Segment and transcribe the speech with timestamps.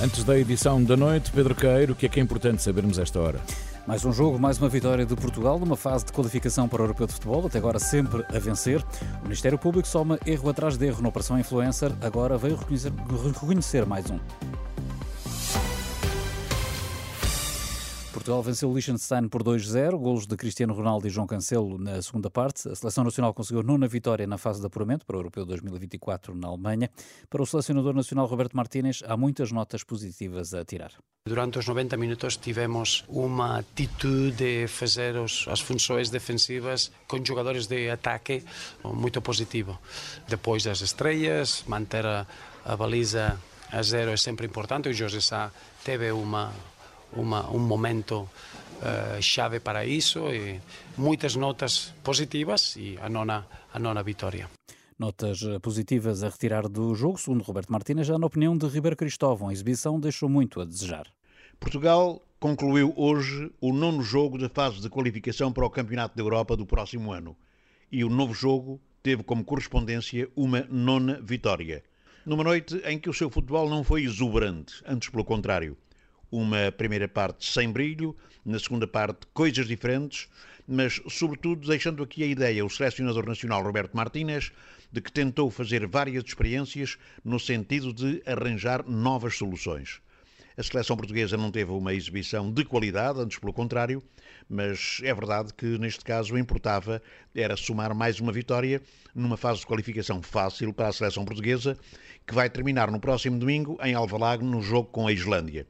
[0.00, 3.18] Antes da edição da noite, Pedro Queiro, o que é que é importante sabermos esta
[3.18, 3.40] hora?
[3.84, 7.08] Mais um jogo, mais uma vitória de Portugal numa fase de qualificação para o Europeu
[7.08, 8.80] de Futebol, até agora sempre a vencer.
[9.20, 12.92] O Ministério Público soma erro atrás de erro na Operação Influencer, agora veio reconhecer,
[13.40, 14.20] reconhecer mais um.
[18.12, 22.30] Portugal venceu o Liechtenstein por 2-0, golos de Cristiano Ronaldo e João Cancelo na segunda
[22.30, 22.68] parte.
[22.68, 26.48] A seleção nacional conseguiu nona vitória na fase de apuramento para o Europeu 2024 na
[26.48, 26.90] Alemanha.
[27.28, 30.92] Para o selecionador nacional Roberto Martínez, há muitas notas positivas a tirar.
[31.26, 37.90] Durante os 90 minutos tivemos uma atitude de fazer as funções defensivas com jogadores de
[37.90, 38.42] ataque
[38.82, 39.78] muito positivo.
[40.26, 42.26] Depois das estrelas, manter a,
[42.64, 43.38] a baliza
[43.70, 44.88] a zero é sempre importante.
[44.88, 45.50] O José Sá
[45.84, 46.52] teve uma
[47.12, 48.28] uma, um momento
[48.78, 50.60] uh, chave para isso e
[50.96, 54.48] muitas notas positivas e a nona, a nona vitória.
[54.98, 59.48] Notas positivas a retirar do jogo, segundo Roberto Martínez, já na opinião de Ribeiro Cristóvão.
[59.48, 61.06] A exibição deixou muito a desejar.
[61.60, 66.56] Portugal concluiu hoje o nono jogo da fase de qualificação para o Campeonato da Europa
[66.56, 67.36] do próximo ano.
[67.92, 71.84] E o novo jogo teve como correspondência uma nona vitória.
[72.26, 75.76] Numa noite em que o seu futebol não foi exuberante, antes pelo contrário
[76.30, 80.28] uma primeira parte sem brilho, na segunda parte coisas diferentes,
[80.66, 84.52] mas sobretudo deixando aqui a ideia o selecionador nacional Roberto Martínez
[84.90, 90.00] de que tentou fazer várias experiências no sentido de arranjar novas soluções.
[90.56, 94.02] A seleção portuguesa não teve uma exibição de qualidade, antes pelo contrário,
[94.48, 97.00] mas é verdade que neste caso importava
[97.32, 98.82] era somar mais uma vitória
[99.14, 101.78] numa fase de qualificação fácil para a seleção portuguesa,
[102.26, 105.64] que vai terminar no próximo domingo em Alvalade no jogo com a Islândia.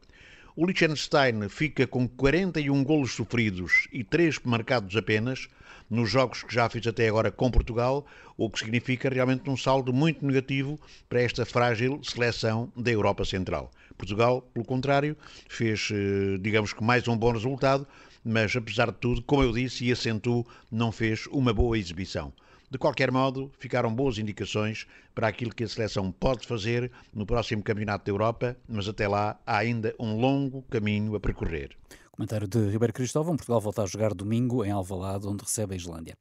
[0.61, 5.49] O Liechtenstein fica com 41 golos sofridos e 3 marcados apenas
[5.89, 8.05] nos jogos que já fez até agora com Portugal,
[8.37, 10.77] o que significa realmente um saldo muito negativo
[11.09, 13.71] para esta frágil seleção da Europa Central.
[13.97, 15.17] Portugal, pelo contrário,
[15.49, 17.87] fez, eh, digamos que, mais um bom resultado,
[18.25, 22.33] mas apesar de tudo, como eu disse e acentuo, não fez uma boa exibição.
[22.71, 27.63] De qualquer modo, ficaram boas indicações para aquilo que a seleção pode fazer no próximo
[27.63, 31.71] Campeonato da Europa, mas até lá há ainda um longo caminho a percorrer.
[32.13, 33.37] Comentário de Ribeiro Cristóvão.
[33.37, 36.17] Portugal volta a jogar domingo em Alvalade, onde recebe a Islândia.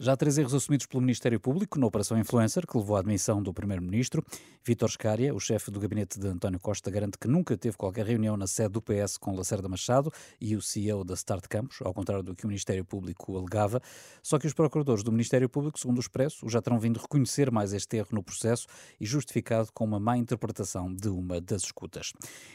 [0.00, 3.42] Já há três erros assumidos pelo Ministério Público na Operação Influencer, que levou à admissão
[3.42, 4.24] do Primeiro-Ministro.
[4.64, 8.36] Vítor Scária, o chefe do gabinete de António Costa, garante que nunca teve qualquer reunião
[8.36, 12.22] na sede do PS com Lacerda Machado e o CEO da Start Campos, ao contrário
[12.22, 13.82] do que o Ministério Público alegava.
[14.22, 17.72] Só que os procuradores do Ministério Público, segundo o Expresso, já terão vindo reconhecer mais
[17.72, 18.68] este erro no processo
[19.00, 22.12] e justificado com uma má interpretação de uma das escutas.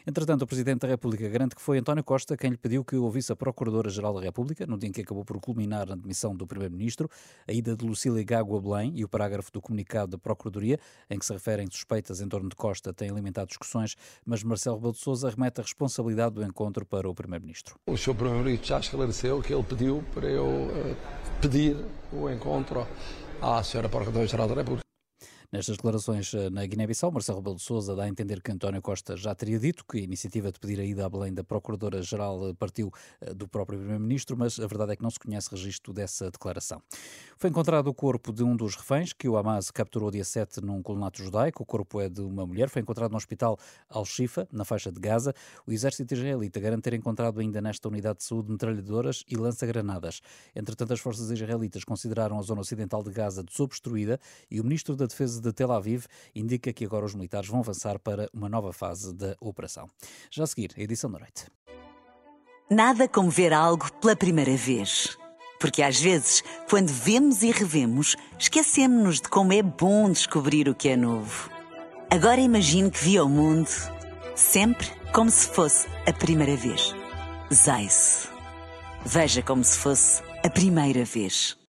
[0.07, 3.33] Entretanto, o Presidente da República garante que foi António Costa quem lhe pediu que ouvisse
[3.33, 7.09] a Procuradora-Geral da República, no dia em que acabou por culminar a admissão do Primeiro-Ministro
[7.47, 10.79] a ida de Lucília Gago a Belém e o parágrafo do comunicado da Procuradoria,
[11.09, 13.95] em que se referem suspeitas em torno de Costa, tem alimentado discussões,
[14.25, 17.75] mas Marcelo Rebelo de Sousa remete a responsabilidade do encontro para o Primeiro-Ministro.
[17.87, 18.15] O Sr.
[18.15, 20.95] Primeiro-Ministro já esclareceu que ele pediu para eu uh,
[21.41, 21.75] pedir
[22.11, 22.87] o encontro
[23.41, 23.89] à Sra.
[23.89, 24.92] Procuradora-Geral da República.
[25.53, 29.15] Nestas declarações eh, na Guiné-Bissau, Marcelo Rebelo de Sousa dá a entender que António Costa
[29.15, 32.53] já teria dito que a iniciativa de pedir a ida a Belém da Procuradora-Geral eh,
[32.55, 32.91] partiu
[33.21, 36.81] eh, do próprio Primeiro-Ministro, mas a verdade é que não se conhece registro dessa declaração.
[37.37, 40.81] Foi encontrado o corpo de um dos reféns que o Hamas capturou dia 7 num
[40.81, 41.61] colonato judaico.
[41.61, 43.59] O corpo é de uma mulher, foi encontrado no hospital
[43.91, 45.35] Al-Shifa, na faixa de Gaza.
[45.67, 50.19] O exército israelita garante ter encontrado ainda nesta unidade de saúde metralhadoras e lança-granadas.
[50.55, 55.05] Entretanto, as forças israelitas consideraram a zona ocidental de Gaza desobstruída e o ministro da
[55.05, 59.13] Defesa de Tel Aviv indica que agora os militares vão avançar para uma nova fase
[59.13, 59.89] da operação.
[60.31, 61.45] Já a seguir, a edição da noite.
[62.69, 65.17] Nada como ver algo pela primeira vez.
[65.59, 70.89] Porque às vezes, quando vemos e revemos, esquecemos-nos de como é bom descobrir o que
[70.89, 71.49] é novo.
[72.09, 73.69] Agora imagine que viu o mundo
[74.35, 76.93] sempre como se fosse a primeira vez.
[77.53, 78.27] Zais.
[79.05, 81.57] Veja como se fosse a primeira vez.